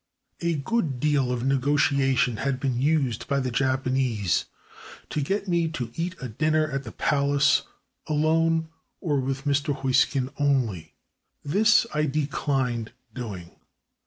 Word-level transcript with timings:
A 0.39 0.55
good 0.55 0.99
deal 0.99 1.31
of 1.31 1.43
negotiation 1.45 2.37
had 2.37 2.59
been 2.59 2.81
used 2.81 3.27
by 3.27 3.39
the 3.39 3.51
Japanese 3.51 4.45
to 5.11 5.21
get 5.21 5.47
me 5.47 5.67
to 5.67 5.91
eat 5.93 6.15
a 6.19 6.27
dinner 6.27 6.67
at 6.71 6.85
the 6.85 6.91
palace, 6.91 7.61
alone, 8.07 8.69
or 8.99 9.19
with 9.19 9.43
Mr. 9.45 9.79
Heusken 9.83 10.31
only. 10.37 10.95
This 11.45 11.85
I 11.93 12.07
decHned 12.07 12.89
doing. 13.13 13.57